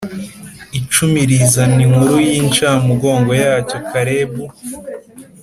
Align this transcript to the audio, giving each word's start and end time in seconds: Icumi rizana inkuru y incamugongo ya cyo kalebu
Icumi 0.79 1.19
rizana 1.29 1.79
inkuru 1.87 2.15
y 2.29 2.31
incamugongo 2.39 3.31
ya 3.41 3.51
cyo 3.67 3.79
kalebu 3.89 4.45